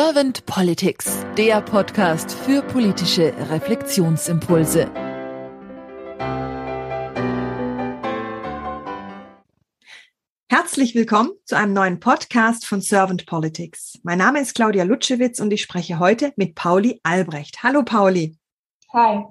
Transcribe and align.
Servant 0.00 0.46
Politics, 0.46 1.26
der 1.36 1.60
Podcast 1.60 2.30
für 2.30 2.62
politische 2.62 3.34
Reflexionsimpulse. 3.50 4.88
Herzlich 10.48 10.94
willkommen 10.94 11.32
zu 11.46 11.56
einem 11.56 11.72
neuen 11.72 11.98
Podcast 11.98 12.64
von 12.64 12.80
Servant 12.80 13.26
Politics. 13.26 13.98
Mein 14.04 14.18
Name 14.18 14.40
ist 14.40 14.54
Claudia 14.54 14.84
Lutschewitz 14.84 15.40
und 15.40 15.50
ich 15.50 15.62
spreche 15.62 15.98
heute 15.98 16.32
mit 16.36 16.54
Pauli 16.54 17.00
Albrecht. 17.02 17.64
Hallo 17.64 17.82
Pauli. 17.82 18.38
Hi. 18.92 19.24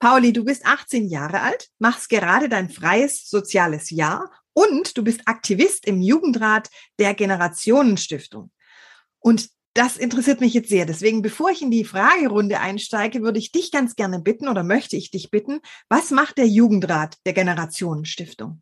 Pauli, 0.00 0.32
du 0.32 0.44
bist 0.44 0.66
18 0.66 1.06
Jahre 1.06 1.40
alt, 1.40 1.68
machst 1.78 2.08
gerade 2.08 2.48
dein 2.48 2.68
freies 2.68 3.30
soziales 3.30 3.90
Jahr 3.90 4.28
und 4.54 4.98
du 4.98 5.04
bist 5.04 5.20
Aktivist 5.26 5.86
im 5.86 6.00
Jugendrat 6.00 6.68
der 6.98 7.14
Generationenstiftung. 7.14 8.50
Und 9.20 9.50
das 9.78 9.96
interessiert 9.96 10.40
mich 10.40 10.54
jetzt 10.54 10.70
sehr. 10.70 10.86
Deswegen, 10.86 11.22
bevor 11.22 11.50
ich 11.50 11.62
in 11.62 11.70
die 11.70 11.84
Fragerunde 11.84 12.58
einsteige, 12.58 13.22
würde 13.22 13.38
ich 13.38 13.52
dich 13.52 13.70
ganz 13.70 13.94
gerne 13.94 14.18
bitten 14.18 14.48
oder 14.48 14.64
möchte 14.64 14.96
ich 14.96 15.12
dich 15.12 15.30
bitten, 15.30 15.60
was 15.88 16.10
macht 16.10 16.36
der 16.36 16.48
Jugendrat 16.48 17.16
der 17.24 17.32
Generationenstiftung? 17.32 18.60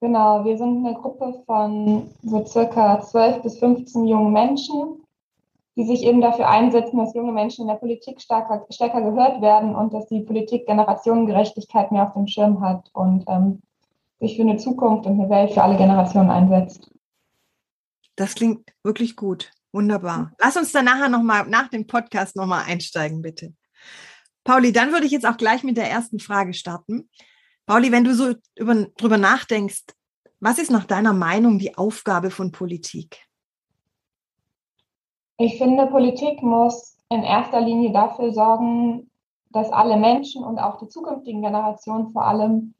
Genau, 0.00 0.46
wir 0.46 0.56
sind 0.56 0.86
eine 0.86 0.94
Gruppe 0.94 1.42
von 1.44 2.08
so 2.22 2.46
circa 2.46 3.02
12 3.02 3.42
bis 3.42 3.58
15 3.58 4.06
jungen 4.06 4.32
Menschen, 4.32 5.04
die 5.76 5.84
sich 5.84 6.02
eben 6.04 6.22
dafür 6.22 6.48
einsetzen, 6.48 6.96
dass 6.96 7.14
junge 7.14 7.32
Menschen 7.32 7.62
in 7.62 7.68
der 7.68 7.74
Politik 7.74 8.20
stärker, 8.22 8.64
stärker 8.70 9.02
gehört 9.02 9.42
werden 9.42 9.74
und 9.74 9.92
dass 9.92 10.06
die 10.06 10.20
Politik 10.20 10.66
Generationengerechtigkeit 10.66 11.92
mehr 11.92 12.06
auf 12.06 12.14
dem 12.14 12.28
Schirm 12.28 12.62
hat 12.62 12.88
und 12.94 13.24
ähm, 13.28 13.60
sich 14.20 14.36
für 14.36 14.42
eine 14.42 14.56
Zukunft 14.56 15.04
und 15.04 15.20
eine 15.20 15.28
Welt 15.28 15.52
für 15.52 15.62
alle 15.62 15.76
Generationen 15.76 16.30
einsetzt. 16.30 16.90
Das 18.16 18.34
klingt 18.34 18.72
wirklich 18.82 19.14
gut. 19.14 19.50
Wunderbar. 19.72 20.32
Lass 20.38 20.56
uns 20.56 20.72
dann 20.72 20.86
nachher 20.86 21.08
nochmal, 21.08 21.46
nach 21.48 21.68
dem 21.68 21.86
Podcast 21.86 22.36
nochmal 22.36 22.64
einsteigen, 22.66 23.22
bitte. 23.22 23.54
Pauli, 24.44 24.72
dann 24.72 24.92
würde 24.92 25.06
ich 25.06 25.12
jetzt 25.12 25.26
auch 25.26 25.36
gleich 25.36 25.62
mit 25.62 25.76
der 25.76 25.90
ersten 25.90 26.18
Frage 26.18 26.54
starten. 26.54 27.10
Pauli, 27.66 27.92
wenn 27.92 28.04
du 28.04 28.14
so 28.14 28.34
über, 28.56 28.86
drüber 28.96 29.18
nachdenkst, 29.18 29.84
was 30.40 30.58
ist 30.58 30.70
nach 30.70 30.86
deiner 30.86 31.12
Meinung 31.12 31.58
die 31.58 31.76
Aufgabe 31.76 32.30
von 32.30 32.50
Politik? 32.52 33.26
Ich 35.36 35.58
finde, 35.58 35.86
Politik 35.86 36.42
muss 36.42 36.96
in 37.10 37.22
erster 37.22 37.60
Linie 37.60 37.92
dafür 37.92 38.32
sorgen, 38.32 39.10
dass 39.50 39.70
alle 39.70 39.96
Menschen 39.96 40.44
und 40.44 40.58
auch 40.58 40.78
die 40.78 40.88
zukünftigen 40.88 41.42
Generationen 41.42 42.12
vor 42.12 42.24
allem 42.24 42.74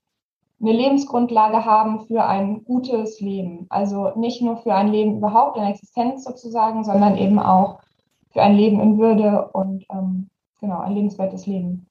eine 0.61 0.73
Lebensgrundlage 0.73 1.65
haben 1.65 2.07
für 2.07 2.25
ein 2.25 2.65
gutes 2.65 3.21
Leben. 3.21 3.67
Also 3.69 4.13
nicht 4.17 4.43
nur 4.43 4.57
für 4.57 4.75
ein 4.75 4.89
Leben 4.89 5.19
überhaupt 5.19 5.57
in 5.57 5.63
Existenz 5.65 6.25
sozusagen, 6.25 6.85
sondern 6.85 7.17
eben 7.17 7.39
auch 7.39 7.81
für 8.31 8.43
ein 8.43 8.57
Leben 8.57 8.81
in 8.81 8.99
Würde 8.99 9.49
und 9.53 9.85
ähm, 9.91 10.29
genau 10.61 10.81
ein 10.81 10.95
lebenswertes 10.95 11.47
Leben. 11.47 11.87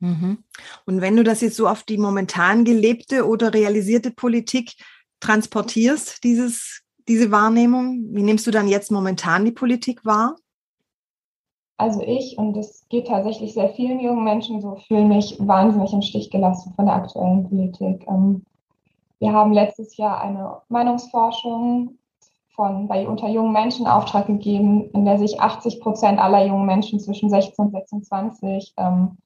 Mhm. 0.00 0.38
Und 0.86 1.00
wenn 1.00 1.16
du 1.16 1.24
das 1.24 1.40
jetzt 1.40 1.56
so 1.56 1.68
auf 1.68 1.82
die 1.82 1.98
momentan 1.98 2.64
gelebte 2.64 3.26
oder 3.26 3.52
realisierte 3.52 4.10
Politik 4.10 4.74
transportierst, 5.20 6.24
dieses, 6.24 6.82
diese 7.08 7.30
Wahrnehmung, 7.30 8.06
wie 8.12 8.22
nimmst 8.22 8.46
du 8.46 8.50
dann 8.50 8.68
jetzt 8.68 8.90
momentan 8.90 9.44
die 9.44 9.52
Politik 9.52 10.04
wahr? 10.04 10.36
Also 11.78 12.02
ich, 12.02 12.36
und 12.36 12.56
das 12.56 12.86
geht 12.88 13.06
tatsächlich 13.06 13.54
sehr 13.54 13.68
vielen 13.70 14.00
jungen 14.00 14.24
Menschen 14.24 14.60
so, 14.60 14.76
fühle 14.88 15.04
mich 15.04 15.36
wahnsinnig 15.38 15.92
im 15.92 16.02
Stich 16.02 16.28
gelassen 16.28 16.74
von 16.74 16.86
der 16.86 16.96
aktuellen 16.96 17.48
Politik. 17.48 18.04
Ähm, 18.08 18.44
wir 19.20 19.32
haben 19.32 19.52
letztes 19.52 19.96
Jahr 19.96 20.20
eine 20.20 20.60
Meinungsforschung 20.68 21.98
von, 22.54 22.88
bei 22.88 23.06
unter 23.06 23.28
jungen 23.28 23.52
Menschen 23.52 23.86
Auftrag 23.86 24.26
gegeben, 24.26 24.90
in 24.90 25.04
der 25.04 25.18
sich 25.18 25.40
80 25.40 25.80
Prozent 25.80 26.18
aller 26.18 26.44
jungen 26.44 26.66
Menschen 26.66 26.98
zwischen 26.98 27.30
16 27.30 27.66
und 27.66 27.70
26 27.70 28.74
ähm, 28.76 29.16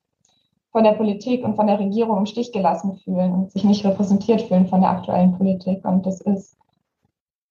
von 0.73 0.85
der 0.85 0.93
Politik 0.93 1.45
und 1.45 1.57
von 1.57 1.67
der 1.67 1.79
Regierung 1.79 2.19
im 2.19 2.27
Stich 2.27 2.53
gelassen 2.53 2.97
fühlen 2.97 3.33
und 3.33 3.51
sich 3.51 3.65
nicht 3.65 3.85
repräsentiert 3.85 4.43
fühlen 4.43 4.67
von 4.67 4.83
der 4.83 4.91
aktuellen 4.91 5.39
Politik. 5.39 5.87
Und 5.87 6.05
das 6.05 6.21
ist 6.21 6.59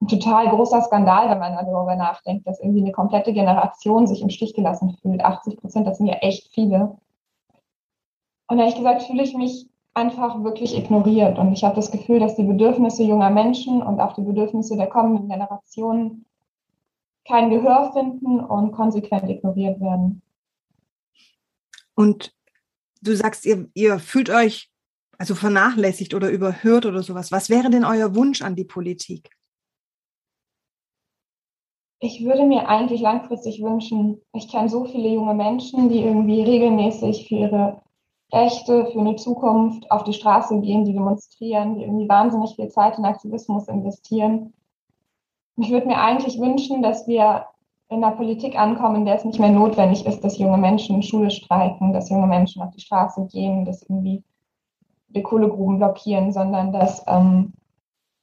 ein 0.01 0.07
total 0.07 0.49
großer 0.49 0.81
Skandal, 0.81 1.29
wenn 1.29 1.39
man 1.39 1.53
darüber 1.53 1.95
nachdenkt, 1.95 2.47
dass 2.47 2.59
irgendwie 2.59 2.81
eine 2.81 2.91
komplette 2.91 3.33
Generation 3.33 4.07
sich 4.07 4.21
im 4.21 4.29
Stich 4.29 4.55
gelassen 4.55 4.97
fühlt. 5.01 5.23
80 5.23 5.57
Prozent, 5.57 5.87
das 5.87 5.97
sind 5.97 6.07
ja 6.07 6.15
echt 6.15 6.49
viele. 6.53 6.97
Und 8.47 8.59
ehrlich 8.59 8.75
gesagt 8.75 9.03
fühle 9.03 9.23
ich 9.23 9.35
mich 9.35 9.69
einfach 9.93 10.43
wirklich 10.43 10.75
ignoriert. 10.75 11.37
Und 11.37 11.53
ich 11.53 11.63
habe 11.63 11.75
das 11.75 11.91
Gefühl, 11.91 12.19
dass 12.19 12.35
die 12.35 12.43
Bedürfnisse 12.43 13.03
junger 13.03 13.29
Menschen 13.29 13.81
und 13.81 13.99
auch 13.99 14.13
die 14.13 14.23
Bedürfnisse 14.23 14.75
der 14.75 14.87
kommenden 14.87 15.29
Generationen 15.29 16.25
kein 17.27 17.51
Gehör 17.51 17.91
finden 17.93 18.39
und 18.39 18.71
konsequent 18.71 19.29
ignoriert 19.29 19.79
werden. 19.79 20.23
Und 21.93 22.33
du 23.01 23.15
sagst, 23.15 23.45
ihr, 23.45 23.69
ihr 23.75 23.99
fühlt 23.99 24.31
euch 24.31 24.71
also 25.19 25.35
vernachlässigt 25.35 26.15
oder 26.15 26.31
überhört 26.31 26.87
oder 26.87 27.03
sowas. 27.03 27.31
Was 27.31 27.49
wäre 27.49 27.69
denn 27.69 27.85
euer 27.85 28.15
Wunsch 28.15 28.41
an 28.41 28.55
die 28.55 28.63
Politik? 28.63 29.29
Ich 32.03 32.25
würde 32.25 32.45
mir 32.45 32.67
eigentlich 32.67 32.99
langfristig 32.99 33.61
wünschen, 33.61 34.19
ich 34.33 34.49
kenne 34.49 34.69
so 34.69 34.85
viele 34.85 35.07
junge 35.07 35.35
Menschen, 35.35 35.87
die 35.87 36.01
irgendwie 36.01 36.41
regelmäßig 36.41 37.27
für 37.27 37.35
ihre 37.35 37.81
Rechte, 38.33 38.87
für 38.87 38.99
eine 38.99 39.17
Zukunft 39.17 39.89
auf 39.91 40.03
die 40.03 40.13
Straße 40.13 40.59
gehen, 40.61 40.83
die 40.83 40.93
demonstrieren, 40.93 41.75
die 41.75 41.83
irgendwie 41.83 42.09
wahnsinnig 42.09 42.55
viel 42.55 42.69
Zeit 42.69 42.97
in 42.97 43.05
Aktivismus 43.05 43.67
investieren. 43.67 44.53
Ich 45.57 45.69
würde 45.69 45.87
mir 45.87 45.97
eigentlich 45.97 46.39
wünschen, 46.39 46.81
dass 46.81 47.07
wir 47.07 47.45
in 47.89 48.01
der 48.01 48.11
Politik 48.11 48.57
ankommen, 48.57 48.95
in 48.95 49.05
der 49.05 49.17
es 49.17 49.25
nicht 49.25 49.39
mehr 49.39 49.51
notwendig 49.51 50.07
ist, 50.07 50.23
dass 50.23 50.39
junge 50.39 50.57
Menschen 50.57 50.95
in 50.95 51.03
Schule 51.03 51.29
streiken, 51.29 51.93
dass 51.93 52.09
junge 52.09 52.25
Menschen 52.25 52.63
auf 52.63 52.71
die 52.71 52.81
Straße 52.81 53.27
gehen, 53.27 53.63
dass 53.63 53.83
irgendwie 53.83 54.23
die 55.09 55.21
Kohlegruben 55.21 55.77
blockieren, 55.77 56.31
sondern 56.31 56.71
dass 56.71 57.03
ähm, 57.07 57.53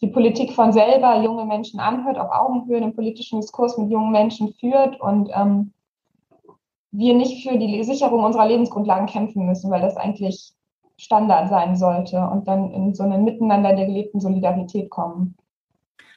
die 0.01 0.09
Politik 0.09 0.53
von 0.53 0.73
selber 0.73 1.23
junge 1.23 1.45
Menschen 1.45 1.81
anhört, 1.81 2.19
auf 2.19 2.31
Augenhöhe 2.31 2.81
den 2.81 2.95
politischen 2.95 3.41
Diskurs 3.41 3.77
mit 3.79 3.91
jungen 3.91 4.13
Menschen 4.13 4.55
führt 4.55 5.01
und 5.01 5.31
ähm, 5.35 5.73
wir 6.91 7.15
nicht 7.15 7.47
für 7.47 7.59
die 7.59 7.83
Sicherung 7.85 8.25
unserer 8.25 8.47
Lebensgrundlagen 8.47 9.07
kämpfen 9.07 9.47
müssen, 9.47 9.71
weil 9.71 9.81
das 9.81 9.97
eigentlich 9.97 10.53
Standard 10.97 11.49
sein 11.49 11.77
sollte 11.77 12.21
und 12.21 12.49
dann 12.49 12.71
in 12.73 12.95
so 12.95 13.05
ein 13.05 13.25
Miteinander 13.25 13.75
der 13.75 13.87
gelebten 13.87 14.21
Solidarität 14.21 14.91
kommen. 14.91 15.37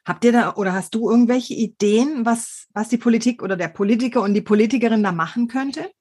Habt 0.05 0.25
ihr 0.25 0.31
da 0.31 0.55
oder 0.55 0.73
hast 0.73 0.95
du 0.95 1.09
irgendwelche 1.09 1.53
Ideen, 1.53 2.25
was, 2.25 2.67
was 2.73 2.89
die 2.89 2.97
Politik 2.97 3.43
oder 3.43 3.55
der 3.55 3.67
Politiker 3.67 4.23
und 4.23 4.33
die 4.33 4.41
Politikerin 4.41 5.03
da 5.03 5.11
machen 5.11 5.47
könnte? 5.47 5.91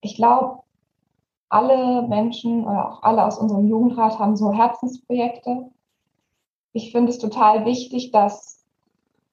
Ich 0.00 0.16
glaube, 0.16 0.62
alle 1.48 2.08
Menschen 2.08 2.64
oder 2.64 2.88
auch 2.88 3.02
alle 3.04 3.24
aus 3.24 3.38
unserem 3.38 3.68
Jugendrat 3.68 4.18
haben 4.18 4.36
so 4.36 4.52
Herzensprojekte, 4.52 5.70
ich 6.72 6.92
finde 6.92 7.10
es 7.10 7.18
total 7.18 7.64
wichtig, 7.64 8.10
dass 8.10 8.64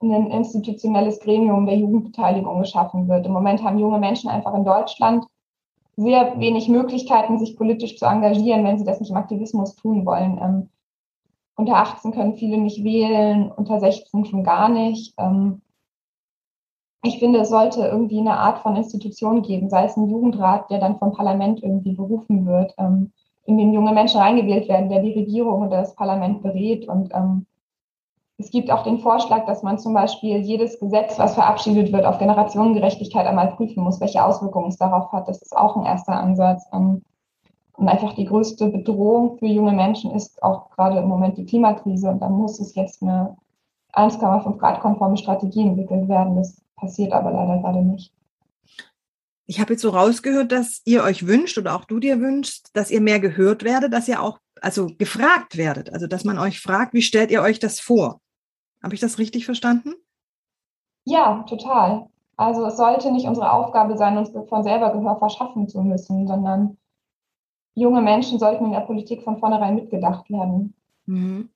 ein 0.01 0.31
institutionelles 0.31 1.19
Gremium 1.19 1.66
der 1.66 1.77
Jugendbeteiligung 1.77 2.59
geschaffen 2.59 3.07
wird. 3.09 3.25
Im 3.25 3.33
Moment 3.33 3.63
haben 3.63 3.79
junge 3.79 4.00
Menschen 4.00 4.29
einfach 4.29 4.53
in 4.53 4.63
Deutschland 4.63 5.25
sehr 5.97 6.39
wenig 6.39 6.69
Möglichkeiten, 6.69 7.38
sich 7.38 7.57
politisch 7.57 7.97
zu 7.97 8.05
engagieren, 8.05 8.63
wenn 8.63 8.77
sie 8.77 8.85
das 8.85 9.01
nicht 9.01 9.09
im 9.09 9.17
Aktivismus 9.17 9.75
tun 9.75 10.05
wollen. 10.05 10.39
Ähm, 10.41 10.69
unter 11.55 11.75
18 11.75 12.11
können 12.11 12.35
viele 12.35 12.57
nicht 12.57 12.83
wählen, 12.85 13.51
unter 13.51 13.81
16 13.81 14.23
schon 14.23 14.45
gar 14.45 14.69
nicht. 14.69 15.13
Ähm, 15.17 15.61
ich 17.03 17.19
finde, 17.19 17.39
es 17.39 17.50
sollte 17.50 17.81
irgendwie 17.81 18.19
eine 18.19 18.38
Art 18.38 18.59
von 18.59 18.77
Institution 18.77 19.41
geben, 19.41 19.69
sei 19.69 19.85
es 19.85 19.97
ein 19.97 20.09
Jugendrat, 20.09 20.69
der 20.69 20.79
dann 20.79 20.97
vom 21.00 21.11
Parlament 21.11 21.61
irgendwie 21.61 21.94
berufen 21.94 22.45
wird. 22.45 22.73
Ähm, 22.77 23.11
in 23.50 23.58
den 23.58 23.74
junge 23.74 23.92
Menschen 23.92 24.22
reingewählt 24.22 24.70
werden, 24.70 24.90
der 24.90 25.02
die 25.02 25.14
Regierung 25.14 25.64
oder 25.64 25.82
das 25.82 25.96
Parlament 25.96 26.44
berät. 26.44 26.88
Und 26.88 27.12
ähm, 27.16 27.48
es 28.38 28.51
gibt 28.51 28.72
auch 28.72 28.84
den 28.84 29.00
Vorschlag, 29.00 29.48
dass 29.48 29.63
man 29.63 29.80
zum 29.80 29.96
Beispiel 29.96 30.38
jedes 30.38 30.80
Gesetz, 30.80 31.18
was 31.18 31.34
verabschiedet 31.34 31.92
wird, 31.92 32.06
auf 32.06 32.19
Generationengerechtigkeit 32.19 33.25
einmal 33.25 33.56
prüfen 33.56 33.84
muss, 33.84 34.00
welche 34.00 34.24
Auswirkungen 34.24 34.69
es 34.69 34.78
darauf 34.78 35.12
hat. 35.12 35.28
Das 35.28 35.42
ist 35.42 35.57
auch 35.57 35.75
ein 35.75 35.86
erster 35.86 36.13
Ansatz. 36.13 36.63
Ähm, 36.72 37.01
und 37.74 37.88
einfach 37.88 38.13
die 38.13 38.25
größte 38.25 38.68
Bedrohung 38.68 39.38
für 39.40 39.48
junge 39.48 39.72
Menschen 39.72 40.12
ist 40.12 40.44
auch 40.44 40.69
gerade 40.69 41.00
im 41.00 41.07
Moment 41.07 41.38
die 41.38 41.45
Klimakrise. 41.45 42.10
Und 42.10 42.22
da 42.22 42.30
muss 42.30 42.60
es 42.60 42.75
jetzt 42.75 43.02
eine 43.02 43.36
1,5 43.94 44.57
Grad 44.57 44.80
konforme 44.81 45.18
Strategie 45.18 45.63
entwickelt 45.63 46.07
werden. 46.07 46.36
Das 46.36 46.62
passiert 46.75 47.13
aber 47.13 47.31
leider 47.31 47.57
gerade 47.57 47.81
nicht. 47.81 48.13
Ich 49.50 49.60
habe 49.60 49.74
jetzt 49.74 49.81
so 49.81 49.90
rausgehört, 49.90 50.51
dass 50.51 50.84
ihr 50.86 51.04
euch 51.04 51.25
wünscht 51.25 51.57
oder 51.57 51.75
auch 51.75 51.86
du 51.86 52.00
dir 52.00 52.22
wünschst, 52.22 52.69
dass 52.74 52.92
ihr 52.92 53.01
mehr 53.01 53.19
gehört 53.19 53.63
werdet, 53.63 53.92
dass 53.92 54.07
ihr 54.07 54.22
auch 54.22 54.38
also 54.62 54.92
gefragt 55.00 55.57
werdet, 55.57 55.92
also 55.92 56.06
dass 56.06 56.24
man 56.24 56.38
euch 56.38 56.62
fragt, 56.62 56.94
wie 56.94 57.01
stellt 57.01 57.31
ihr 57.31 57.42
euch 57.42 57.57
das 57.57 57.80
vor? 57.80 58.22
Habe 58.84 58.94
ich 58.94 59.01
das 59.01 59.18
richtig 59.18 59.46
verstanden? 59.46 59.96
Ja, 61.04 61.44
total. 61.50 62.10
Also 62.38 62.63
es 62.68 62.78
sollte 62.78 63.12
nicht 63.12 63.25
unsere 63.25 63.51
Aufgabe 63.51 63.98
sein, 63.98 64.19
uns 64.19 64.30
von 64.30 64.63
selber 64.63 64.94
Gehör 64.94 65.18
verschaffen 65.18 65.68
zu 65.68 65.81
müssen, 65.81 66.28
sondern 66.28 66.78
junge 67.74 68.04
Menschen 68.04 68.38
sollten 68.38 68.66
in 68.66 68.72
der 68.72 68.81
Politik 68.81 69.24
von 69.24 69.40
vornherein 69.40 69.74
mitgedacht 69.74 70.30
werden. 70.30 70.75
Mhm. 71.07 71.50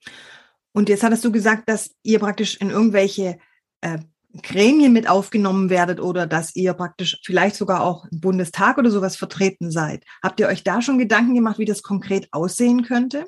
Und 0.74 0.89
jetzt 0.89 1.04
hattest 1.04 1.24
du 1.24 1.31
gesagt, 1.31 1.69
dass 1.69 1.94
ihr 2.01 2.18
praktisch 2.18 2.57
in 2.57 2.72
irgendwelche 2.72 3.38
äh, 3.81 4.00
Gremien 4.41 4.94
mit 4.94 5.07
aufgenommen 5.09 5.69
werdet 5.69 6.00
oder 6.00 6.25
dass 6.25 6.56
ihr 6.56 6.74
praktisch 6.74 7.21
vielleicht 7.24 7.56
sogar 7.56 7.83
auch 7.83 8.06
im 8.12 8.19
Bundestag 8.19 8.77
oder 8.77 8.89
sowas 8.89 9.15
vertreten 9.15 9.69
seid. 9.69 10.03
Habt 10.24 10.39
ihr 10.39 10.47
euch 10.47 10.63
da 10.63 10.81
schon 10.81 10.97
Gedanken 10.97 11.35
gemacht, 11.35 11.59
wie 11.59 11.65
das 11.65 11.83
konkret 11.83 12.27
aussehen 12.31 12.83
könnte? 12.83 13.25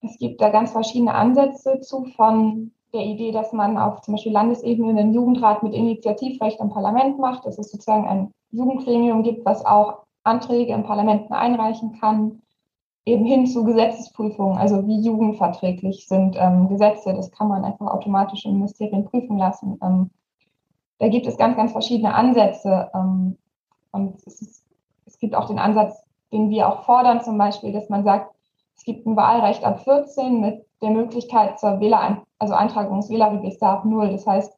Es 0.00 0.18
gibt 0.18 0.40
da 0.40 0.50
ganz 0.50 0.72
verschiedene 0.72 1.14
Ansätze 1.14 1.80
zu, 1.80 2.04
von 2.16 2.72
der 2.92 3.04
Idee, 3.04 3.32
dass 3.32 3.52
man 3.52 3.78
auf 3.78 4.00
zum 4.02 4.14
Beispiel 4.14 4.32
Landesebene 4.32 4.98
einen 4.98 5.14
Jugendrat 5.14 5.62
mit 5.62 5.74
Initiativrecht 5.74 6.60
im 6.60 6.70
Parlament 6.70 7.18
macht, 7.18 7.44
dass 7.46 7.58
es 7.58 7.70
sozusagen 7.70 8.06
ein 8.06 8.30
Jugendgremium 8.50 9.22
gibt, 9.22 9.44
was 9.44 9.64
auch 9.64 10.04
Anträge 10.24 10.72
im 10.72 10.84
Parlamenten 10.84 11.32
einreichen 11.32 11.98
kann, 12.00 12.42
eben 13.06 13.24
hin 13.24 13.46
zu 13.46 13.64
Gesetzesprüfungen, 13.64 14.58
also 14.58 14.86
wie 14.86 15.00
jugendverträglich 15.00 16.08
sind 16.08 16.36
ähm, 16.38 16.68
Gesetze. 16.68 17.14
Das 17.14 17.30
kann 17.30 17.48
man 17.48 17.64
einfach 17.64 17.86
automatisch 17.86 18.44
im 18.44 18.54
Ministerium 18.54 19.04
prüfen 19.04 19.38
lassen. 19.38 19.78
Ähm, 19.80 20.10
da 20.98 21.08
gibt 21.08 21.26
es 21.26 21.38
ganz, 21.38 21.56
ganz 21.56 21.72
verschiedene 21.72 22.14
Ansätze. 22.14 22.90
Ähm, 22.94 23.38
und 23.92 24.16
es, 24.26 24.42
ist, 24.42 24.64
es 25.06 25.18
gibt 25.18 25.36
auch 25.36 25.46
den 25.46 25.60
Ansatz, 25.60 26.02
den 26.32 26.50
wir 26.50 26.68
auch 26.68 26.84
fordern, 26.84 27.22
zum 27.22 27.38
Beispiel, 27.38 27.72
dass 27.72 27.88
man 27.88 28.02
sagt, 28.02 28.34
es 28.76 28.82
gibt 28.82 29.06
ein 29.06 29.16
Wahlrecht 29.16 29.64
ab 29.64 29.80
14 29.84 30.40
mit 30.40 30.66
der 30.82 30.90
Möglichkeit 30.90 31.60
zur 31.60 31.80
Wähler, 31.80 32.24
also 32.40 32.54
Eintragung 32.54 32.96
ins 32.96 33.08
Wählerregister 33.08 33.68
ab 33.68 33.84
0. 33.84 34.10
Das 34.10 34.26
heißt, 34.26 34.52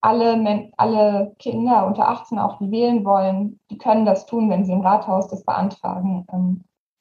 alle, 0.00 0.70
alle 0.78 1.36
Kinder 1.38 1.86
unter 1.86 2.08
18, 2.08 2.38
auch 2.38 2.56
die 2.58 2.70
wählen 2.70 3.04
wollen, 3.04 3.60
die 3.70 3.76
können 3.76 4.06
das 4.06 4.24
tun, 4.24 4.48
wenn 4.48 4.64
sie 4.64 4.72
im 4.72 4.80
Rathaus 4.80 5.28
das 5.28 5.44
beantragen. 5.44 6.24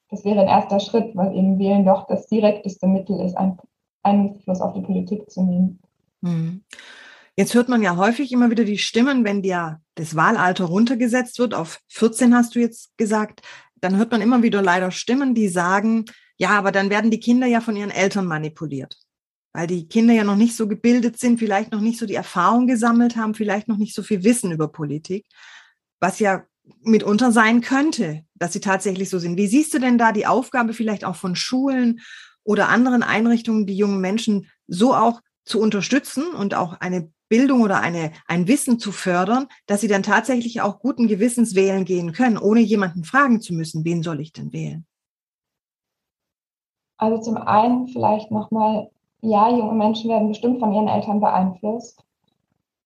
Das 0.10 0.26
wäre 0.26 0.42
ein 0.42 0.48
erster 0.48 0.80
Schritt, 0.80 1.16
weil 1.16 1.36
eben 1.36 1.60
Wählen 1.60 1.86
doch 1.86 2.08
das 2.08 2.28
direkteste 2.28 2.88
Mittel 2.88 3.20
ist, 3.20 3.38
Einfluss 4.04 4.62
auf 4.62 4.74
die 4.74 4.82
Politik 4.82 5.30
zu 5.30 5.44
nehmen. 5.44 5.80
Hm. 6.24 6.64
Jetzt 7.36 7.54
hört 7.54 7.70
man 7.70 7.82
ja 7.82 7.96
häufig 7.96 8.32
immer 8.34 8.50
wieder 8.50 8.66
die 8.66 8.78
Stimmen, 8.78 9.24
wenn 9.24 9.42
dir 9.42 9.80
das 9.96 10.16
Wahlalter 10.16 10.66
runtergesetzt 10.66 11.40
wird, 11.40 11.54
auf 11.54 11.80
14 11.88 12.36
hast 12.36 12.56
du 12.56 12.60
jetzt 12.60 12.98
gesagt, 12.98 13.42
dann 13.76 13.96
hört 13.96 14.12
man 14.12 14.22
immer 14.22 14.44
wieder 14.44 14.62
leider 14.62 14.92
Stimmen, 14.92 15.36
die 15.36 15.48
sagen, 15.48 16.06
ja, 16.38 16.50
aber 16.50 16.72
dann 16.72 16.90
werden 16.90 17.12
die 17.12 17.20
Kinder 17.20 17.48
ja 17.48 17.62
von 17.62 17.76
ihren 17.76 17.92
Eltern 17.92 18.26
manipuliert. 18.26 18.98
Weil 19.54 19.68
die 19.68 19.88
Kinder 19.88 20.14
ja 20.14 20.24
noch 20.24 20.36
nicht 20.36 20.56
so 20.56 20.68
gebildet 20.68 21.18
sind, 21.18 21.40
vielleicht 21.40 21.72
noch 21.72 21.82
nicht 21.82 21.98
so 21.98 22.06
die 22.06 22.16
Erfahrung 22.16 22.68
gesammelt 22.68 23.16
haben, 23.16 23.34
vielleicht 23.34 23.68
noch 23.68 23.78
nicht 23.78 23.96
so 23.96 24.04
viel 24.04 24.24
Wissen 24.24 24.52
über 24.52 24.68
Politik, 24.68 25.26
was 26.00 26.20
ja 26.20 26.44
mitunter 26.82 27.32
sein 27.32 27.62
könnte, 27.62 28.24
dass 28.36 28.54
sie 28.54 28.62
tatsächlich 28.62 29.10
so 29.10 29.20
sind. 29.20 29.38
Wie 29.38 29.48
siehst 29.48 29.74
du 29.74 29.80
denn 29.80 29.98
da 29.98 30.12
die 30.12 30.28
Aufgabe 30.28 30.74
vielleicht 30.74 31.06
auch 31.06 31.16
von 31.16 31.36
Schulen 31.36 32.02
oder 32.44 32.70
anderen 32.70 33.04
Einrichtungen, 33.04 33.66
die 33.66 33.76
jungen 33.76 34.02
Menschen 34.02 34.48
so 34.68 34.94
auch 34.94 35.22
zu 35.46 35.60
unterstützen 35.60 36.24
und 36.34 36.56
auch 36.56 36.80
eine 36.80 37.12
Bildung 37.30 37.62
oder 37.62 37.80
eine, 37.80 38.12
ein 38.28 38.48
Wissen 38.48 38.80
zu 38.80 38.92
fördern, 38.92 39.48
dass 39.68 39.82
sie 39.82 39.88
dann 39.88 40.04
tatsächlich 40.04 40.62
auch 40.62 40.80
guten 40.80 41.08
Gewissens 41.08 41.56
wählen 41.56 41.86
gehen 41.86 42.12
können, 42.12 42.38
ohne 42.38 42.60
jemanden 42.60 43.04
fragen 43.04 43.40
zu 43.40 43.54
müssen, 43.54 43.86
wen 43.86 44.04
soll 44.04 44.20
ich 44.20 44.34
denn 44.34 44.52
wählen? 44.52 44.86
Also 46.98 47.22
zum 47.22 47.38
einen 47.38 47.88
vielleicht 47.88 48.30
nochmal, 48.32 48.90
ja, 49.22 49.50
junge 49.50 49.74
Menschen 49.74 50.10
werden 50.10 50.28
bestimmt 50.28 50.60
von 50.60 50.74
ihren 50.74 50.88
Eltern 50.88 51.22
beeinflusst. 51.22 52.04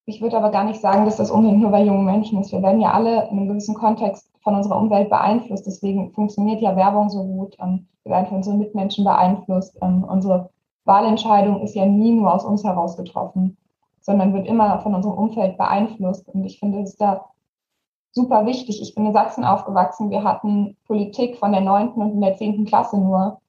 Ich 0.05 0.21
würde 0.21 0.35
aber 0.37 0.51
gar 0.51 0.65
nicht 0.65 0.81
sagen, 0.81 1.05
dass 1.05 1.15
das 1.15 1.31
unbedingt 1.31 1.61
nur 1.61 1.71
bei 1.71 1.83
jungen 1.83 2.05
Menschen 2.05 2.39
ist. 2.41 2.51
Wir 2.51 2.61
werden 2.61 2.81
ja 2.81 2.91
alle 2.91 3.29
in 3.29 3.37
einem 3.37 3.47
gewissen 3.47 3.73
Kontext 3.73 4.29
von 4.41 4.55
unserer 4.55 4.77
Umwelt 4.77 5.09
beeinflusst. 5.09 5.65
Deswegen 5.65 6.11
funktioniert 6.11 6.61
ja 6.61 6.75
Werbung 6.75 7.09
so 7.09 7.23
gut. 7.23 7.55
Ähm, 7.61 7.87
wir 8.03 8.11
werden 8.11 8.27
von 8.27 8.37
unseren 8.37 8.59
Mitmenschen 8.59 9.05
beeinflusst. 9.05 9.77
Ähm, 9.81 10.03
unsere 10.03 10.49
Wahlentscheidung 10.83 11.61
ist 11.61 11.75
ja 11.75 11.85
nie 11.85 12.11
nur 12.11 12.33
aus 12.33 12.43
uns 12.43 12.65
heraus 12.65 12.97
getroffen, 12.97 13.55
sondern 14.01 14.33
wird 14.33 14.45
immer 14.47 14.79
von 14.79 14.93
unserem 14.93 15.17
Umfeld 15.17 15.57
beeinflusst. 15.57 16.27
Und 16.27 16.43
ich 16.43 16.59
finde, 16.59 16.81
es 16.81 16.91
ist 16.91 17.01
da 17.01 17.29
super 18.11 18.45
wichtig. 18.45 18.81
Ich 18.81 18.95
bin 18.95 19.05
in 19.05 19.13
Sachsen 19.13 19.45
aufgewachsen. 19.45 20.09
Wir 20.09 20.25
hatten 20.25 20.75
Politik 20.85 21.37
von 21.37 21.53
der 21.53 21.61
neunten 21.61 22.01
und 22.01 22.11
in 22.11 22.21
der 22.21 22.35
zehnten 22.35 22.65
Klasse 22.65 22.97
nur. 22.97 23.39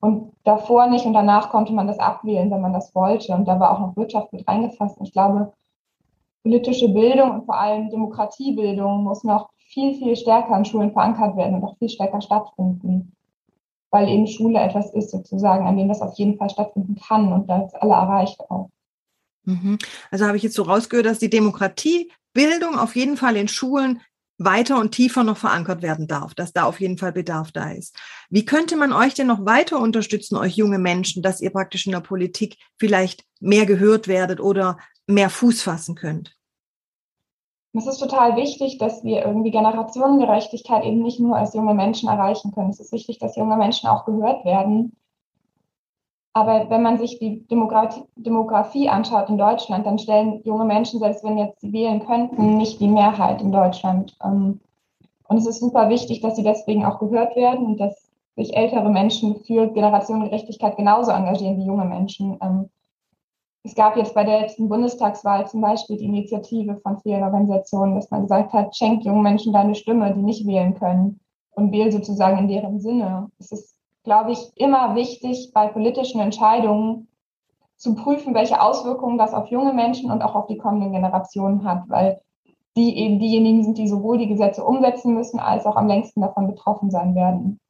Und 0.00 0.32
davor 0.42 0.88
nicht 0.88 1.06
und 1.06 1.12
danach 1.12 1.50
konnte 1.50 1.72
man 1.72 1.86
das 1.86 2.00
abwählen, 2.00 2.50
wenn 2.50 2.60
man 2.60 2.72
das 2.72 2.92
wollte. 2.92 3.32
Und 3.34 3.46
da 3.46 3.60
war 3.60 3.70
auch 3.70 3.78
noch 3.78 3.96
Wirtschaft 3.96 4.32
mit 4.32 4.48
reingefasst. 4.48 4.98
Und 4.98 5.06
ich 5.06 5.12
glaube, 5.12 5.52
politische 6.42 6.88
Bildung 6.88 7.30
und 7.30 7.46
vor 7.46 7.58
allem 7.58 7.90
Demokratiebildung 7.90 9.04
muss 9.04 9.24
noch 9.24 9.50
viel, 9.56 9.94
viel 9.94 10.16
stärker 10.16 10.54
an 10.54 10.64
Schulen 10.64 10.92
verankert 10.92 11.36
werden 11.36 11.56
und 11.56 11.64
auch 11.64 11.78
viel 11.78 11.88
stärker 11.88 12.20
stattfinden. 12.20 13.12
Weil 13.90 14.08
eben 14.08 14.26
Schule 14.26 14.58
etwas 14.58 14.92
ist, 14.94 15.10
sozusagen, 15.10 15.66
an 15.66 15.76
dem 15.76 15.88
das 15.88 16.00
auf 16.00 16.14
jeden 16.14 16.36
Fall 16.36 16.50
stattfinden 16.50 16.96
kann 16.96 17.32
und 17.32 17.48
das 17.48 17.74
alle 17.74 17.92
erreicht 17.92 18.40
auch. 18.48 18.70
Mhm. 19.44 19.78
Also 20.10 20.26
habe 20.26 20.36
ich 20.36 20.42
jetzt 20.42 20.54
so 20.54 20.62
rausgehört, 20.62 21.06
dass 21.06 21.18
die 21.18 21.30
Demokratiebildung 21.30 22.78
auf 22.78 22.96
jeden 22.96 23.16
Fall 23.16 23.36
in 23.36 23.48
Schulen 23.48 24.00
weiter 24.38 24.78
und 24.80 24.92
tiefer 24.92 25.24
noch 25.24 25.36
verankert 25.36 25.82
werden 25.82 26.06
darf, 26.06 26.34
dass 26.34 26.52
da 26.52 26.64
auf 26.64 26.80
jeden 26.80 26.98
Fall 26.98 27.12
Bedarf 27.12 27.52
da 27.52 27.70
ist. 27.70 27.96
Wie 28.30 28.44
könnte 28.44 28.76
man 28.76 28.92
euch 28.92 29.14
denn 29.14 29.26
noch 29.26 29.44
weiter 29.44 29.78
unterstützen, 29.78 30.36
euch 30.36 30.56
junge 30.56 30.78
Menschen, 30.78 31.22
dass 31.22 31.40
ihr 31.40 31.50
praktisch 31.50 31.86
in 31.86 31.92
der 31.92 32.00
Politik 32.00 32.56
vielleicht 32.78 33.24
mehr 33.40 33.66
gehört 33.66 34.08
werdet 34.08 34.40
oder 34.40 34.78
mehr 35.06 35.30
Fuß 35.30 35.62
fassen 35.62 35.94
könnt? 35.94 36.36
Es 37.74 37.86
ist 37.86 37.98
total 37.98 38.36
wichtig, 38.36 38.76
dass 38.78 39.02
wir 39.02 39.24
irgendwie 39.24 39.50
Generationengerechtigkeit 39.50 40.84
eben 40.84 41.02
nicht 41.02 41.20
nur 41.20 41.36
als 41.36 41.54
junge 41.54 41.72
Menschen 41.72 42.08
erreichen 42.08 42.52
können. 42.52 42.70
Es 42.70 42.80
ist 42.80 42.92
wichtig, 42.92 43.18
dass 43.18 43.36
junge 43.36 43.56
Menschen 43.56 43.88
auch 43.88 44.04
gehört 44.04 44.44
werden. 44.44 44.94
Aber 46.34 46.68
wenn 46.70 46.82
man 46.82 46.98
sich 46.98 47.18
die 47.18 47.46
Demografie, 47.48 48.88
anschaut 48.88 49.28
in 49.28 49.38
Deutschland, 49.38 49.86
dann 49.86 49.98
stellen 49.98 50.42
junge 50.44 50.64
Menschen, 50.64 50.98
selbst 50.98 51.24
wenn 51.24 51.38
jetzt 51.38 51.60
sie 51.60 51.72
wählen 51.72 52.04
könnten, 52.04 52.56
nicht 52.56 52.80
die 52.80 52.88
Mehrheit 52.88 53.40
in 53.42 53.52
Deutschland. 53.52 54.16
Ähm, 54.22 54.60
und 55.28 55.36
es 55.36 55.46
ist 55.46 55.60
super 55.60 55.88
wichtig, 55.88 56.20
dass 56.20 56.36
sie 56.36 56.42
deswegen 56.42 56.84
auch 56.84 56.98
gehört 56.98 57.36
werden 57.36 57.66
und 57.66 57.78
dass 57.78 58.10
sich 58.36 58.56
ältere 58.56 58.88
Menschen 58.88 59.42
für 59.44 59.68
Generationengerechtigkeit 59.68 60.76
genauso 60.76 61.10
engagieren 61.10 61.58
wie 61.58 61.66
junge 61.66 61.84
Menschen. 61.84 62.38
Es 63.64 63.76
gab 63.76 63.96
jetzt 63.96 64.14
bei 64.14 64.24
der 64.24 64.40
letzten 64.40 64.68
Bundestagswahl 64.68 65.46
zum 65.46 65.60
Beispiel 65.60 65.96
die 65.96 66.06
Initiative 66.06 66.80
von 66.82 66.98
vielen 66.98 67.22
Organisationen, 67.22 67.94
dass 67.94 68.10
man 68.10 68.22
gesagt 68.22 68.52
hat, 68.52 68.76
schenk 68.76 69.04
jungen 69.04 69.22
Menschen 69.22 69.52
deine 69.52 69.76
Stimme, 69.76 70.12
die 70.14 70.22
nicht 70.22 70.46
wählen 70.46 70.74
können 70.74 71.20
und 71.52 71.70
wähl 71.70 71.92
sozusagen 71.92 72.38
in 72.38 72.48
deren 72.48 72.80
Sinne. 72.80 73.30
Es 73.38 73.52
ist, 73.52 73.76
glaube 74.02 74.32
ich, 74.32 74.50
immer 74.56 74.96
wichtig, 74.96 75.52
bei 75.54 75.68
politischen 75.68 76.20
Entscheidungen 76.20 77.06
zu 77.76 77.94
prüfen, 77.94 78.34
welche 78.34 78.60
Auswirkungen 78.60 79.18
das 79.18 79.32
auf 79.32 79.46
junge 79.48 79.72
Menschen 79.72 80.10
und 80.10 80.22
auch 80.22 80.34
auf 80.34 80.46
die 80.46 80.58
kommenden 80.58 80.92
Generationen 80.92 81.64
hat, 81.64 81.88
weil 81.88 82.20
die 82.76 82.96
eben 82.98 83.20
diejenigen 83.20 83.62
sind, 83.62 83.78
die 83.78 83.88
sowohl 83.88 84.18
die 84.18 84.28
Gesetze 84.28 84.64
umsetzen 84.64 85.14
müssen, 85.14 85.38
als 85.38 85.66
auch 85.66 85.76
am 85.76 85.86
längsten 85.86 86.20
davon 86.20 86.48
betroffen 86.48 86.90
sein 86.90 87.14
werden. 87.14 87.60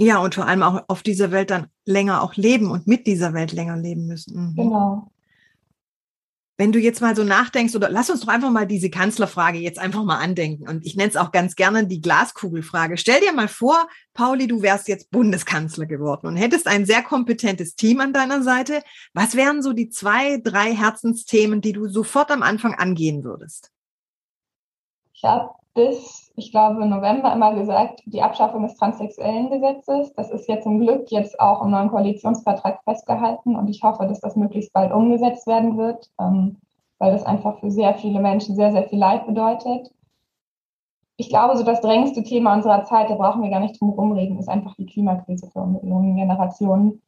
Ja, 0.00 0.18
und 0.18 0.36
vor 0.36 0.46
allem 0.46 0.62
auch 0.62 0.84
auf 0.86 1.02
dieser 1.02 1.32
Welt 1.32 1.50
dann 1.50 1.66
länger 1.84 2.22
auch 2.22 2.36
leben 2.36 2.70
und 2.70 2.86
mit 2.86 3.08
dieser 3.08 3.34
Welt 3.34 3.52
länger 3.52 3.76
leben 3.76 4.06
müssen. 4.06 4.50
Mhm. 4.50 4.54
Genau. 4.54 5.10
Wenn 6.56 6.70
du 6.72 6.78
jetzt 6.78 7.00
mal 7.00 7.16
so 7.16 7.24
nachdenkst, 7.24 7.74
oder 7.74 7.88
lass 7.88 8.10
uns 8.10 8.20
doch 8.20 8.28
einfach 8.28 8.50
mal 8.50 8.66
diese 8.66 8.90
Kanzlerfrage 8.90 9.58
jetzt 9.58 9.78
einfach 9.78 10.04
mal 10.04 10.18
andenken. 10.18 10.68
Und 10.68 10.86
ich 10.86 10.96
nenne 10.96 11.08
es 11.08 11.16
auch 11.16 11.32
ganz 11.32 11.56
gerne 11.56 11.86
die 11.86 12.00
Glaskugelfrage. 12.00 12.96
Stell 12.96 13.20
dir 13.20 13.32
mal 13.32 13.48
vor, 13.48 13.88
Pauli, 14.14 14.46
du 14.46 14.62
wärst 14.62 14.86
jetzt 14.88 15.10
Bundeskanzler 15.10 15.86
geworden 15.86 16.26
und 16.26 16.36
hättest 16.36 16.66
ein 16.68 16.84
sehr 16.84 17.02
kompetentes 17.02 17.74
Team 17.74 18.00
an 18.00 18.12
deiner 18.12 18.42
Seite. 18.42 18.82
Was 19.14 19.34
wären 19.34 19.62
so 19.62 19.72
die 19.72 19.88
zwei, 19.88 20.38
drei 20.38 20.74
Herzensthemen, 20.74 21.60
die 21.60 21.72
du 21.72 21.88
sofort 21.88 22.30
am 22.30 22.42
Anfang 22.42 22.74
angehen 22.74 23.24
würdest? 23.24 23.72
Ich 25.12 25.24
habe 25.24 25.50
bis 25.74 26.27
ich 26.38 26.52
glaube, 26.52 26.86
November 26.86 27.32
immer 27.32 27.54
gesagt, 27.54 28.02
die 28.06 28.22
Abschaffung 28.22 28.62
des 28.62 28.76
transsexuellen 28.76 29.50
Gesetzes. 29.50 30.12
Das 30.14 30.30
ist 30.30 30.48
jetzt 30.48 30.62
zum 30.62 30.78
Glück 30.78 31.10
jetzt 31.10 31.38
auch 31.40 31.62
im 31.62 31.70
neuen 31.70 31.90
Koalitionsvertrag 31.90 32.82
festgehalten 32.84 33.56
und 33.56 33.68
ich 33.68 33.82
hoffe, 33.82 34.06
dass 34.06 34.20
das 34.20 34.36
möglichst 34.36 34.72
bald 34.72 34.92
umgesetzt 34.92 35.46
werden 35.46 35.76
wird, 35.76 36.10
ähm, 36.20 36.56
weil 36.98 37.12
das 37.12 37.24
einfach 37.24 37.58
für 37.58 37.70
sehr 37.70 37.94
viele 37.94 38.20
Menschen 38.20 38.54
sehr, 38.54 38.72
sehr 38.72 38.84
viel 38.84 38.98
Leid 38.98 39.26
bedeutet. 39.26 39.92
Ich 41.16 41.28
glaube, 41.28 41.56
so 41.56 41.64
das 41.64 41.80
drängendste 41.80 42.22
Thema 42.22 42.54
unserer 42.54 42.84
Zeit, 42.84 43.10
da 43.10 43.16
brauchen 43.16 43.42
wir 43.42 43.50
gar 43.50 43.60
nicht 43.60 43.80
drum 43.80 43.90
rumreden, 43.90 44.38
ist 44.38 44.48
einfach 44.48 44.76
die 44.76 44.86
Klimakrise 44.86 45.50
für 45.50 45.60
unsere 45.60 45.86
jungen 45.86 46.14
Generationen. 46.14 47.02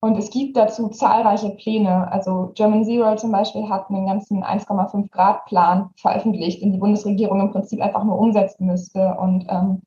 Und 0.00 0.16
es 0.16 0.30
gibt 0.30 0.56
dazu 0.56 0.88
zahlreiche 0.88 1.50
Pläne. 1.50 2.10
Also 2.10 2.52
German 2.54 2.84
Zero 2.84 3.16
zum 3.16 3.32
Beispiel 3.32 3.68
hat 3.68 3.90
einen 3.90 4.06
ganzen 4.06 4.42
1,5 4.42 5.10
Grad 5.10 5.44
Plan 5.44 5.90
veröffentlicht, 5.96 6.62
den 6.62 6.72
die 6.72 6.78
Bundesregierung 6.78 7.40
im 7.40 7.50
Prinzip 7.50 7.82
einfach 7.82 8.02
nur 8.04 8.18
umsetzen 8.18 8.66
müsste. 8.66 9.14
Und 9.20 9.46
ähm, 9.50 9.82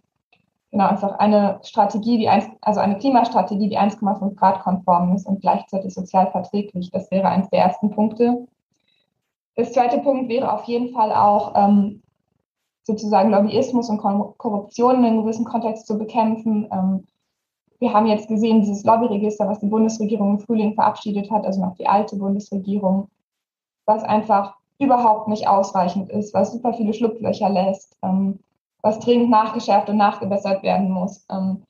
genau 0.70 0.86
einfach 0.88 1.18
eine 1.18 1.60
Strategie, 1.64 2.20
die 2.20 2.30
eins, 2.30 2.46
also 2.62 2.80
eine 2.80 3.00
Klimastrategie, 3.00 3.70
die 3.70 3.80
1,5 3.80 4.36
Grad 4.36 4.60
konform 4.62 5.16
ist 5.16 5.26
und 5.26 5.42
gleichzeitig 5.42 5.94
sozial 5.96 6.30
verträglich. 6.30 6.92
Das 6.92 7.10
wäre 7.10 7.28
eines 7.28 7.50
der 7.50 7.62
ersten 7.62 7.90
Punkte. 7.90 8.48
Das 9.56 9.72
zweite 9.74 10.00
Punkt 10.00 10.30
wäre 10.30 10.52
auf 10.52 10.66
jeden 10.66 10.94
Fall 10.94 11.12
auch 11.12 11.54
ähm, 11.56 12.04
sozusagen 12.84 13.32
Lobbyismus 13.32 13.90
und 13.90 13.98
Korruption 13.98 15.00
in 15.00 15.06
einem 15.06 15.22
gewissen 15.24 15.46
Kontext 15.46 15.88
zu 15.88 15.98
bekämpfen. 15.98 16.68
Ähm, 16.72 17.08
wir 17.84 17.94
haben 17.94 18.08
jetzt 18.08 18.30
gesehen, 18.30 18.62
dieses 18.62 18.86
Lobbyregister, 18.86 19.46
was 19.46 19.60
die 19.60 19.68
Bundesregierung 19.68 20.36
im 20.36 20.40
Frühling 20.40 20.74
verabschiedet 20.74 21.30
hat, 21.30 21.46
also 21.46 21.60
noch 21.60 21.76
die 21.76 21.86
alte 21.86 22.16
Bundesregierung, 22.16 23.10
was 23.86 24.04
einfach 24.04 24.56
überhaupt 24.80 25.28
nicht 25.28 25.50
ausreichend 25.50 26.10
ist, 26.10 26.34
was 26.34 26.54
super 26.54 26.74
viele 26.74 26.94
Schlupflöcher 26.94 27.50
lässt, 27.50 27.98
ähm, 28.02 28.40
was 28.82 29.00
dringend 29.00 29.30
nachgeschärft 29.30 29.90
und 29.90 29.98
nachgebessert 29.98 30.64
werden 30.64 30.92
muss. 30.92 31.26
Ähm, 31.30 31.64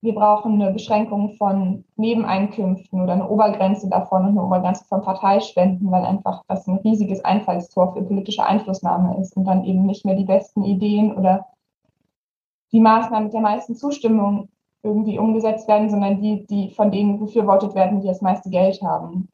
wir 0.00 0.14
brauchen 0.14 0.54
eine 0.54 0.72
Beschränkung 0.72 1.34
von 1.34 1.84
Nebeneinkünften 1.96 3.02
oder 3.02 3.12
eine 3.12 3.28
Obergrenze 3.28 3.90
davon 3.90 4.22
und 4.22 4.30
eine 4.30 4.44
Obergrenze 4.44 4.86
von 4.86 5.02
Parteispenden, 5.02 5.90
weil 5.90 6.06
einfach 6.06 6.42
das 6.48 6.66
ein 6.66 6.78
riesiges 6.78 7.22
Einfallstor 7.26 7.92
für 7.92 8.00
politische 8.00 8.46
Einflussnahme 8.46 9.20
ist 9.20 9.36
und 9.36 9.44
dann 9.44 9.64
eben 9.64 9.84
nicht 9.84 10.06
mehr 10.06 10.14
die 10.14 10.24
besten 10.24 10.64
Ideen 10.64 11.14
oder 11.14 11.46
die 12.72 12.80
Maßnahmen 12.80 13.24
mit 13.24 13.34
der 13.34 13.42
meisten 13.42 13.74
Zustimmung 13.74 14.48
irgendwie 14.82 15.18
umgesetzt 15.18 15.68
werden, 15.68 15.90
sondern 15.90 16.20
die, 16.20 16.46
die 16.46 16.70
von 16.70 16.90
denen 16.90 17.18
befürwortet 17.18 17.74
werden, 17.74 18.00
die 18.00 18.06
das 18.06 18.20
meiste 18.20 18.50
Geld 18.50 18.80
haben. 18.82 19.28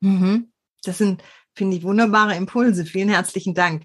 Mhm. 0.00 0.52
Das 0.84 0.98
sind, 0.98 1.22
finde 1.54 1.76
ich, 1.76 1.84
wunderbare 1.84 2.36
Impulse. 2.36 2.84
Vielen 2.84 3.08
herzlichen 3.08 3.54
Dank. 3.54 3.84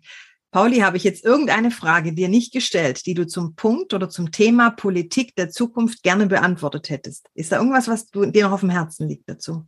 Pauli, 0.51 0.79
habe 0.79 0.97
ich 0.97 1.05
jetzt 1.05 1.23
irgendeine 1.23 1.71
Frage 1.71 2.13
dir 2.13 2.27
nicht 2.27 2.51
gestellt, 2.51 3.05
die 3.05 3.13
du 3.13 3.25
zum 3.25 3.55
Punkt 3.55 3.93
oder 3.93 4.09
zum 4.09 4.31
Thema 4.31 4.69
Politik 4.69 5.33
der 5.35 5.49
Zukunft 5.49 6.03
gerne 6.03 6.27
beantwortet 6.27 6.89
hättest? 6.89 7.29
Ist 7.33 7.53
da 7.53 7.57
irgendwas, 7.57 7.87
was 7.87 8.07
du, 8.07 8.25
dir 8.25 8.45
noch 8.45 8.53
auf 8.53 8.59
dem 8.59 8.69
Herzen 8.69 9.07
liegt 9.07 9.29
dazu? 9.29 9.63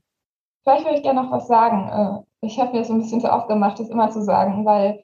Vielleicht 0.63 0.83
würde 0.85 0.97
ich 0.97 1.03
gerne 1.03 1.23
noch 1.23 1.31
was 1.31 1.47
sagen. 1.47 2.25
Äh, 2.41 2.45
ich 2.45 2.59
habe 2.59 2.73
mir 2.73 2.79
das 2.79 2.89
ein 2.89 2.99
bisschen 2.99 3.21
zu 3.21 3.31
oft 3.31 3.47
gemacht, 3.47 3.79
das 3.79 3.89
immer 3.89 4.11
zu 4.11 4.23
sagen, 4.23 4.65
weil 4.65 5.03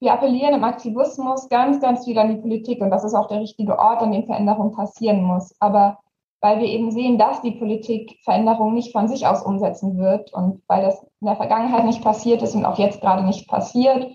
wir 0.00 0.12
appellieren 0.12 0.54
im 0.54 0.64
Aktivismus 0.64 1.48
ganz, 1.48 1.80
ganz 1.80 2.04
viel 2.04 2.18
an 2.18 2.28
die 2.28 2.40
Politik 2.40 2.80
und 2.80 2.90
das 2.90 3.04
ist 3.04 3.14
auch 3.14 3.28
der 3.28 3.40
richtige 3.40 3.78
Ort, 3.78 4.00
an 4.00 4.12
dem 4.12 4.26
Veränderung 4.26 4.72
passieren 4.72 5.22
muss. 5.22 5.54
Aber 5.60 5.98
weil 6.40 6.60
wir 6.60 6.66
eben 6.66 6.92
sehen, 6.92 7.18
dass 7.18 7.42
die 7.42 7.50
Politik 7.50 8.18
Veränderungen 8.22 8.74
nicht 8.74 8.92
von 8.92 9.08
sich 9.08 9.26
aus 9.26 9.42
umsetzen 9.42 9.98
wird 9.98 10.32
und 10.32 10.62
weil 10.68 10.82
das 10.82 11.02
in 11.20 11.26
der 11.26 11.36
Vergangenheit 11.36 11.84
nicht 11.84 12.02
passiert 12.02 12.42
ist 12.42 12.54
und 12.54 12.64
auch 12.64 12.78
jetzt 12.78 13.00
gerade 13.00 13.24
nicht 13.24 13.48
passiert, 13.48 14.06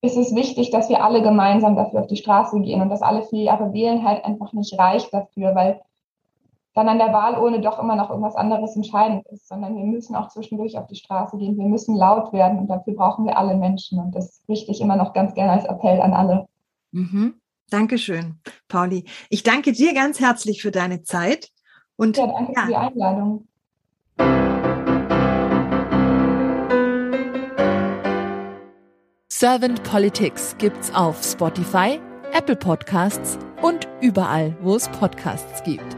ist 0.00 0.16
es 0.16 0.34
wichtig, 0.34 0.70
dass 0.70 0.88
wir 0.88 1.04
alle 1.04 1.22
gemeinsam 1.22 1.76
dafür 1.76 2.00
auf 2.00 2.06
die 2.06 2.16
Straße 2.16 2.60
gehen 2.60 2.80
und 2.80 2.88
dass 2.88 3.02
alle 3.02 3.22
vier 3.24 3.42
Jahre 3.42 3.72
wählen 3.72 4.06
halt 4.06 4.24
einfach 4.24 4.52
nicht 4.52 4.78
reicht 4.78 5.12
dafür, 5.12 5.54
weil 5.54 5.82
dann 6.78 6.88
an 6.88 6.98
der 6.98 7.12
Wahlurne 7.12 7.60
doch 7.60 7.80
immer 7.80 7.96
noch 7.96 8.08
irgendwas 8.08 8.36
anderes 8.36 8.76
entscheidend 8.76 9.26
ist, 9.32 9.48
sondern 9.48 9.76
wir 9.76 9.84
müssen 9.84 10.14
auch 10.14 10.28
zwischendurch 10.28 10.78
auf 10.78 10.86
die 10.86 10.94
Straße 10.94 11.36
gehen. 11.36 11.58
Wir 11.58 11.66
müssen 11.66 11.96
laut 11.96 12.32
werden 12.32 12.60
und 12.60 12.68
dafür 12.68 12.94
brauchen 12.94 13.26
wir 13.26 13.36
alle 13.36 13.56
Menschen 13.56 13.98
und 13.98 14.14
das 14.14 14.42
richte 14.48 14.70
ich 14.70 14.80
immer 14.80 14.94
noch 14.94 15.12
ganz 15.12 15.34
gerne 15.34 15.52
als 15.52 15.64
Appell 15.64 16.00
an 16.00 16.12
alle. 16.12 16.46
Mhm. 16.92 17.34
Dankeschön, 17.68 18.36
Pauli. 18.68 19.04
Ich 19.28 19.42
danke 19.42 19.72
dir 19.72 19.92
ganz 19.92 20.20
herzlich 20.20 20.62
für 20.62 20.70
deine 20.70 21.02
Zeit 21.02 21.50
und 21.96 22.16
ja, 22.16 22.28
danke 22.28 22.52
ja. 22.54 22.62
für 22.62 22.68
die 22.68 22.76
Einladung. 22.76 23.48
Servant 29.28 29.82
Politics 29.82 30.54
gibt's 30.58 30.94
auf 30.94 31.22
Spotify, 31.24 32.00
Apple 32.32 32.56
Podcasts 32.56 33.36
und 33.62 33.88
überall, 34.00 34.56
wo 34.62 34.76
es 34.76 34.88
Podcasts 34.88 35.62
gibt. 35.64 35.97